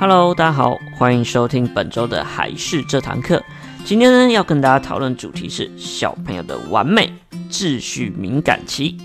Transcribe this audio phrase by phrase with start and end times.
[0.00, 3.44] Hello，大家好，欢迎收听本周的还是这堂课。
[3.84, 7.12] 今天呢，要跟大家讨论主题是小朋友的完美
[7.50, 8.96] 秩序敏感期，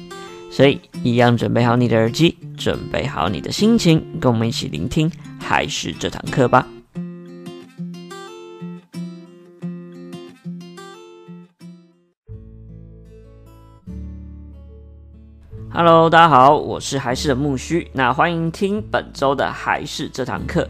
[0.49, 6.66] 所以一样准备好你的耳机，准备好你的心情，跟我们一起聆听还是这堂课吧。
[15.77, 20.66] Hello，大家好，我是还是的木须，那欢迎听本周的还是这堂课。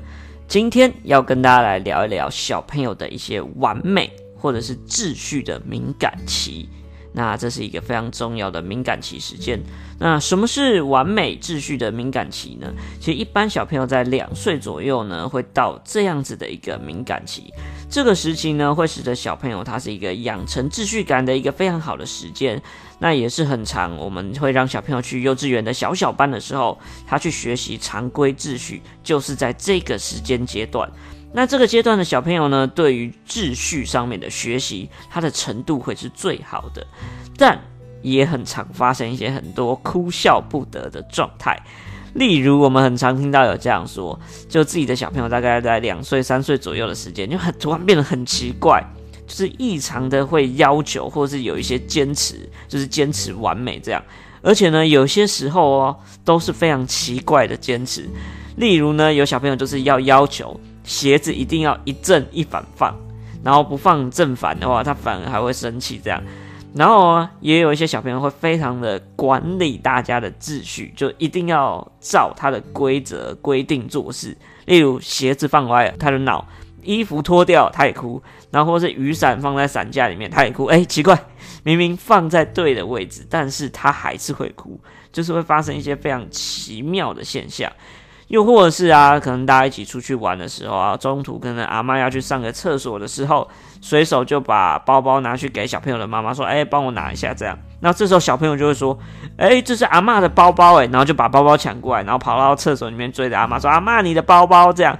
[0.48, 6.68] 今天要跟大家来聊一聊小朋友的一些完美或者是秩序的敏感期。
[7.14, 9.62] 那这是一个非常重要的敏感期时间。
[10.00, 12.74] 那什么是完美秩序的敏感期呢？
[13.00, 17.54] 其实一般小朋友在两岁左右呢，会到这样子的一个敏感期。
[17.90, 22.62] 这个时期呢，会使得小朋友他是一个养成秩序感的一个非常好的时间。
[23.00, 30.90] 那也是很长，我们会让小朋友去幼稚园的小小班的时候，他去学习常规秩序，就是在这个时间阶段。
[31.34, 36.86] 那这个阶段的小朋友呢，对于秩序上面的学习，他的程度会是最好的，
[37.38, 37.60] 但
[38.02, 41.62] 也很常发生一些很多哭笑不得的状态。
[42.16, 48.84] 例如，我们很常听到有这样说，就自己的小朋友大概在两岁、三岁左右的时间，就很突然变得很奇怪，
[49.28, 54.04] 就是异常的会要求，或是有一些坚持，就是坚持完美这样。
[54.42, 58.10] 而且呢，有些时候哦，都是非常奇怪的坚持。
[58.58, 60.60] 例如呢，有小朋友就是要要求。
[60.84, 62.96] 鞋子一定要一正一反放，
[63.44, 66.00] 然后不放正反的话，他反而还会生气。
[66.04, 66.22] 这样，
[66.76, 74.36] 然后也有一些小朋友会非常的管理大家的秩序，就一定要照他的规则规定做事。
[74.66, 76.46] 例如鞋子放歪了，他就闹；
[76.84, 78.22] 衣服脱掉，他也哭；
[78.52, 80.66] 然后或是雨伞放在伞架里面，他也哭。
[80.66, 81.18] 哎，奇怪，
[81.64, 84.78] 明明放在对的位置，但是他还是会哭，
[85.14, 87.72] 就是会发生一些非常奇妙的现象。
[88.28, 93.48] 又或者是啊，可能大家一起出去玩的时候啊，中途可能阿妈要去上个厕所的时候，
[93.82, 98.98] 随手就把包包拿去给小朋友的妈妈说：“哎，帮我拿一下。”这样，那这时候小朋友就会说
[99.38, 104.98] ：“哎，这是阿妈的包包哎。”然后就把包包抢过来，然后跑到厕所里面追着阿妈说：“阿妈，你的包包。”这样，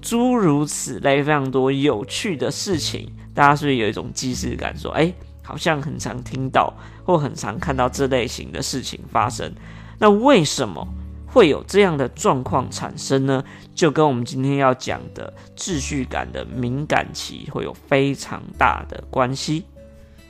[0.00, 4.74] 诸如此类非常多有趣的事情，大家是不是有一种既视感？
[4.74, 6.72] 说：“哎，好像很常听到
[7.04, 9.52] 或很常看到这类型的事情发生。”
[10.00, 10.88] 那为什么？
[11.34, 13.42] 会有这样的状况产生呢？
[13.74, 19.64] 就跟我们今天要讲的秩序感的敏感期会有非常大的关系。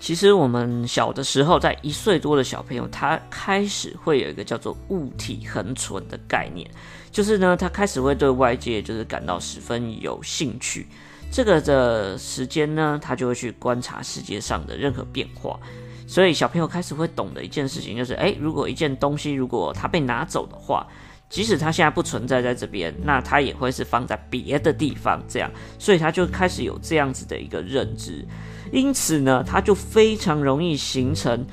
[0.00, 6.66] 其实我们小的时候，在一岁多的小朋友，他开始会有一个叫做物体恒存的概念，
[7.10, 10.86] 就是呢，他开始会对外界就是感到十分有兴趣。
[11.30, 15.60] 这个的时间呢，他就会去观察世界上的任何变化。
[16.06, 20.86] 所以小朋友开始会懂的一件事情就是，诶，如果一件东西如果它被拿走的话，
[21.30, 28.24] 即使它现在不存在在这边，那它也会是放在别的地方，这样，所以他就开始有这样子的一个认知。
[28.70, 31.44] 因此呢，他就非常容易形成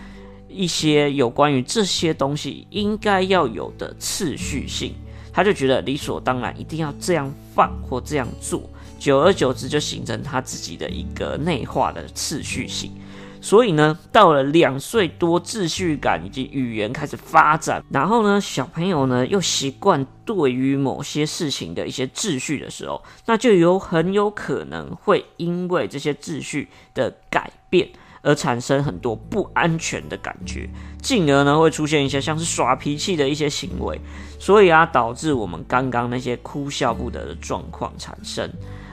[0.48, 4.94] 一些有关于这些东西应该要有的次序性，
[5.32, 8.70] 他就觉得理所当然一定要这样放或这样做，
[9.00, 12.92] 久而久之就形成他自己的一个内化的次序性。
[13.42, 27.90] 所以呢，到了两岁多，秩序感以及语言开始发展，然后呢，小朋友呢又习惯对于某些事情的一些秩序的时候，那就有很有可能会因为这些秩序的改变
[28.22, 30.70] 而产生很多不安全的感觉，
[31.02, 34.00] 进而呢会出现一些像是耍脾气的一些行为，
[34.40, 38.48] 所以啊，导致我们刚刚那些哭笑不得的状况产生。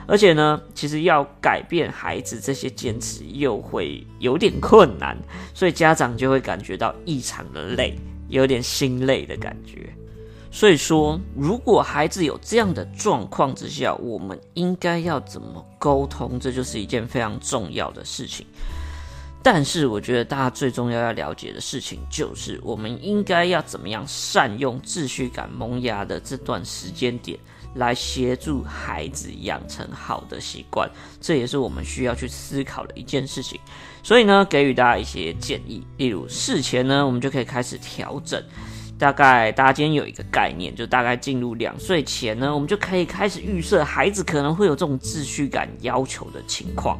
[0.09, 5.15] 而且呢，其实要改变孩子这些坚持又会有点困难，
[5.53, 7.95] 所以家长就会感觉到异常的累，
[8.27, 9.87] 有点心累的感觉。
[10.51, 16.39] 所以说，如果孩子有这样的状况之下，我们应该要怎么沟通？
[16.39, 18.43] 这就是一件非常重要的事情。
[19.43, 27.37] 但是，我觉得大家最重要要了解的事情，就是我们应该要怎么样善用秩序感萌芽的这段时间点。
[27.75, 30.89] 来协助孩子养成好的习惯，
[31.21, 33.59] 这也是我们需要去思考的一件事情。
[34.01, 38.41] 所以呢，给予大家一些建议，例如事前呢，我们就可以开始调整。
[38.97, 46.99] 大概大家今天有一个概念，就大概进入两岁前呢，我们就可以开始预设孩子可能会有这种秩序感要求的情况。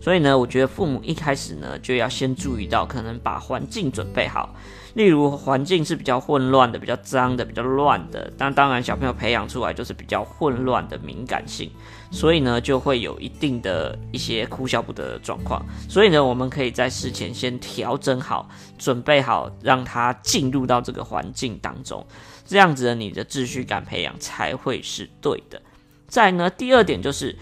[0.00, 4.54] 所以呢，我觉得父母一开始呢，就要先注意到，可能把环境准备好。
[4.94, 11.70] 例如环境是比较混乱的、比较脏的、比较乱的，那当然小朋友培养出来就是比较混乱的敏感性，
[12.10, 15.64] 所以呢就会有一定的一些哭笑不得的状况。
[15.88, 18.48] 所以呢，我们可以在事前先调整好、
[18.78, 22.04] 准备好，让他进入到这个环境当中，
[22.44, 25.62] 这样子的，你的秩序感培养才会是对的。
[26.08, 27.38] 再呢，第二点就是，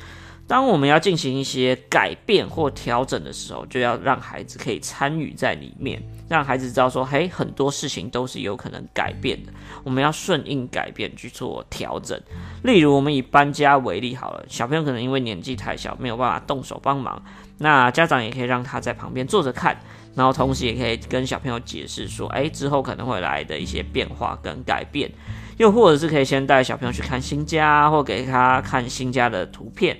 [0.47, 9.52] 当我们要进行一些改变或调整的时候，就要让孩子可以参与在里面，让孩子知道说，嘿，很多事情都是有可能改变的，
[9.82, 12.20] 我们要顺应改变去做调整。
[12.62, 17.22] 例如，我们以搬家为例好了，小朋友可能因为年纪太小，没有办法动手帮忙，
[17.56, 19.78] 那家长也可以让他在旁边坐着看，
[20.14, 25.10] 然后同时也可以跟小朋友解释说，哎，之后可能会来的一些变化跟改变，
[25.56, 29.96] 又或者是可以先带小朋友去看新家，或给他看新家的图片。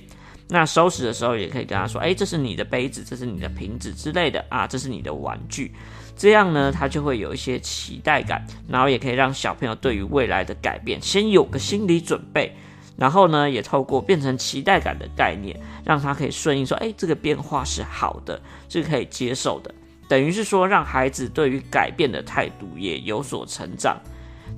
[0.49, 5.75] 那收拾的时候也可以跟他说：“哎，这是你的杯子，这是你的瓶子之类的啊，这是你的玩具。”
[6.17, 12.53] 这样呢，他就会有一些期待感，然后也可以让小朋友对于未来的改变先有个心理准备，
[12.97, 19.73] 然后呢，也透过变成期待感的概念，让他可以顺应说：“哎，这个变化是好的，是可以接受的。”
[20.09, 23.97] 等于是说，让孩子对于改变的态度也有所成长。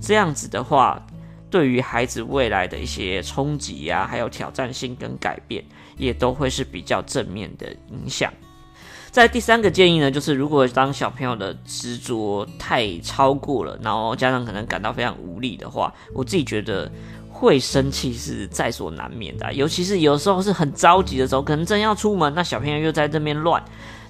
[0.00, 1.04] 这样子的话，
[1.50, 5.64] 对于孩子未来的一些冲击呀，还有挑战性跟改变，
[5.96, 8.32] 也都会是比较正面的影响。
[9.10, 16.88] 在第三个建议呢，就是如果当小朋友的执着太超过了，然后家长可能感到非常无力的话，我自己觉得
[17.28, 19.52] 会生气是在所难免的。
[19.52, 23.60] 尤其是有时候是很着急的时候，可能正要出门，那小朋友又在这边乱，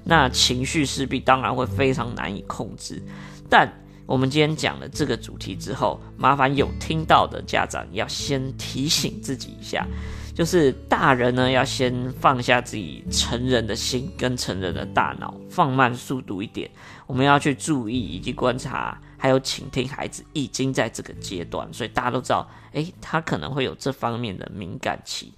[0.04, 3.02] 那情绪势必当然会非常难以控制。
[3.48, 3.79] 但
[4.10, 9.86] 我们今天讲了这个主题之后，麻烦有听到的家长要先提醒自己一下，
[10.34, 16.68] 就是大人呢要先放下自己成人的心跟成人的大脑，放慢速度一点。
[17.06, 25.32] 我们要去注意以及观察，还有倾听孩子已经在这个阶段，所以大家都知道，诶，他可能会有这方面的敏感期。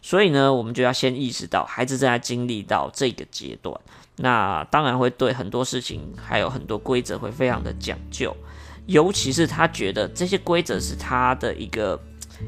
[0.00, 3.78] 所以呢，我们就要先意识到孩子正在经历到这个阶段，
[4.16, 8.34] 那当然会对很多事情还有很多规则会非常的讲究，
[8.86, 12.00] 尤其是他觉得这些规则是他的一个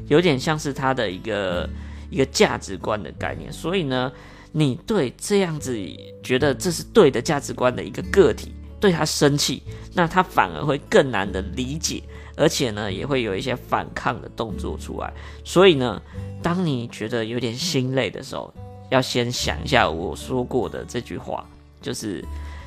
[0.07, 1.69] 有点像是他的一个
[2.09, 3.51] 一个价值观的概念。
[3.51, 4.11] 所以呢，
[4.51, 5.77] 你对这样子
[6.23, 9.61] 觉得这是对的价值观的一个个体对他生气，
[9.93, 12.01] 那他反而会更难的理解。
[12.39, 15.11] 而且呢，也会有一些反抗的动作出来。
[15.43, 15.99] 所以呢，
[16.43, 18.53] 当你觉得有点心累的时候，
[18.91, 21.43] 要先想一下我说过的这句话，
[21.81, 22.23] 就是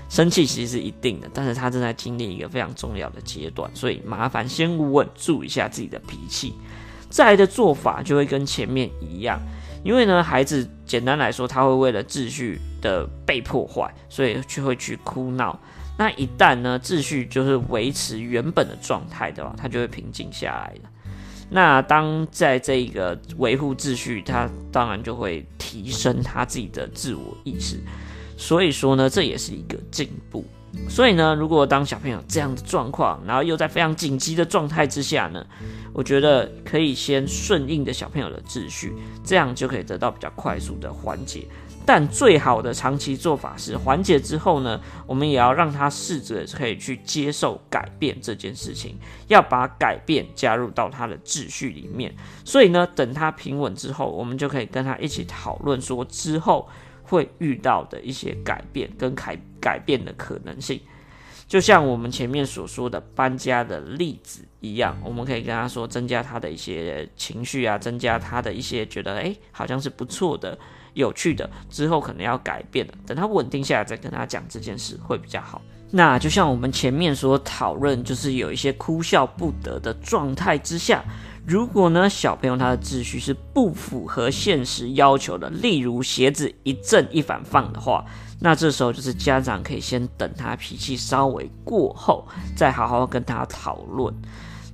[0.08, 6.54] 生气其实是一定的，但是他正在经历一个非常重要的阶段，所以麻烦先稳住一下自己的脾气。
[7.08, 9.40] 再来的做法就会跟前面一样，
[9.84, 15.58] 因为呢，孩子简单来说，他会为了秩序的被破坏，所以就会去哭闹。
[15.98, 20.90] 那一旦呢，秩序就是维持原本的状态的话，他就会平静下来了。
[21.50, 27.80] 那当在这个维护秩序，他当然就会提升他自己的自我意识。
[28.40, 30.42] 所以说呢，这也是一个进步。
[30.88, 35.44] 所以呢，如果当小朋友这样的状况，然后又在非常紧急的状态之下呢，
[35.92, 41.46] 我觉得可以先顺应的小朋友的秩序，这样就可以得到比较快速的缓解。
[41.84, 48.96] 但最好的长期做法是缓解之后呢，我们也要让他试着可以去接受改变这件事情，
[49.26, 52.14] 要把改变加入到他的秩序里面。
[52.44, 56.68] 所以呢，等他平稳之后，我们就可以跟他一起讨论说之后
[57.10, 60.80] 会遇到的一些改变跟改改变的可能性。
[61.46, 70.56] 就像我们前面所说的搬家的例子一样，我们可以跟他说增加他的一些情绪啊，增加他的一些觉得诶，好像是不错的。
[70.94, 75.62] 有趣的，之后可能要改变了，等他稳定下来再跟他讲这件事会比较好。
[75.92, 81.04] 那就像我们前面所讨论，就是有一些哭笑不得的状态之下，
[81.46, 88.04] 如果呢小朋友他的秩序是不符合现实要求的，例如鞋子一正一反放的话，
[88.40, 94.14] 那这时候就是家长可以先等他脾气稍微过后，再好好跟他讨论。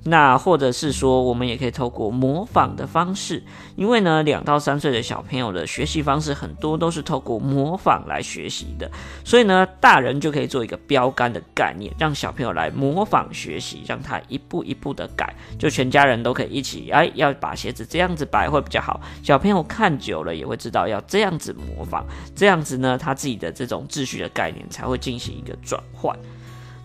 [0.06, 3.42] 那或者是说，我们也可以透过模仿的方式，
[3.74, 8.90] 因为呢，两到三岁的小朋友的学习方式很多都是透过模仿来学习的，
[9.24, 26.16] 所以呢，大人就可以做一个标杆的概念，让小朋友来模仿学习，让他一步一步的改，就全家人都可以一起，哎，要把鞋子这样子摆会比较好，小朋友看久了也会知道要这样子模仿，这样子呢，他自己的这种秩序的概念才会进行一个转换。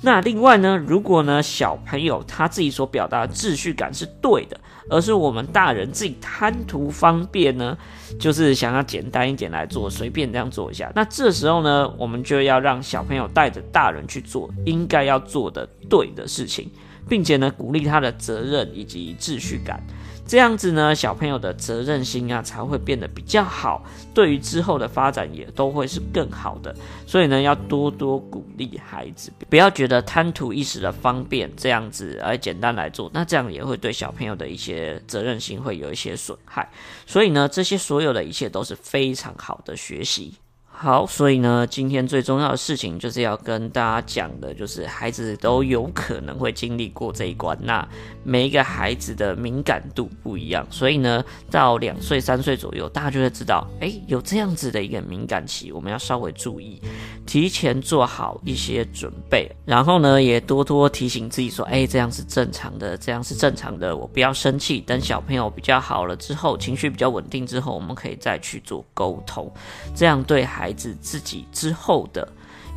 [0.04, 7.78] 那另外呢，如果呢小朋友他自己所表达的秩序感是对的，而是我们大人自己贪图方便呢，
[8.20, 10.92] 就是想要简单一点来做，随便这样做一下。
[10.96, 16.70] 那这时候呢，我们就要让小朋友带着大人去做应该要做的对的事情，
[17.12, 19.84] 并且呢，鼓励他的责任以及秩序感。
[20.26, 26.74] 这样子呢，小朋友的责任心啊才会变得比较好，对于之后的发展也都会是更好的。
[27.06, 36.70] 所以呢，要多多鼓励孩子，不要觉得贪图一时的方便，这样子而简单来做，那这样也会对小朋友的一些责任心会有一些损害。
[37.06, 40.36] 所以呢，这些所有的一切都是非常好的学习。
[40.84, 47.56] 好，所以呢，今天最重要的事情就是要跟大家讲的，就是孩子都有可能会经历过这一关。
[47.62, 47.88] 那
[48.24, 56.82] 每一个孩子的敏感度不一样，所以呢，到两岁、三岁左右，大家就会知道，诶，有这样子的一个敏感期，我们要稍微注意，
[57.28, 59.48] 提前做好一些准备。
[59.64, 64.80] 然后呢，也多多提醒自己说，诶，这样是正常的，这样是正常的，我不要生气。
[64.80, 69.54] 等小朋友比较好了之后，情绪比较稳定之后，我们可以再去做沟通，
[69.96, 70.71] 这样对孩。
[70.72, 72.26] 孩子自己之后的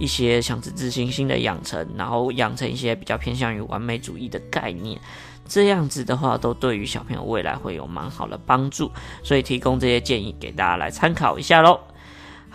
[0.00, 5.00] 一些像是自信心的养成，然后养成一些比较偏向于完美主义的概念，
[5.46, 8.90] 这样子的话，都对于小朋友未来会有蛮好的帮助。
[9.22, 11.78] 所以提供这些建议给大家来参考一下喽。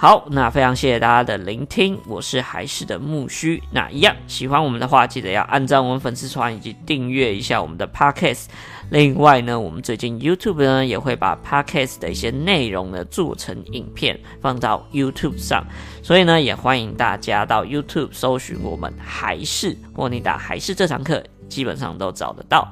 [0.02, 3.62] 好，那非常谢谢大家的聆听，我是还是的木须。
[3.70, 8.46] 那一样喜欢我们的话，记得要按赞我们粉丝团以及订阅一下我们的 Podcast。
[8.92, 15.66] 另外呢，我们最近 YouTube 呢也会把 Podcast 的一些内容呢做成影片放到 YouTube 上，
[16.02, 22.66] 所以呢也欢迎大家到 YouTube 搜寻我们还是，或你打还是这堂课，基本上都找得到。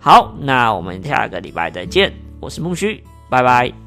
[0.00, 3.81] 好，那我们下个礼拜再见，我是木须，拜拜。